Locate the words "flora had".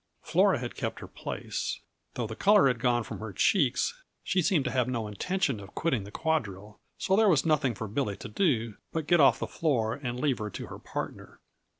0.23-0.73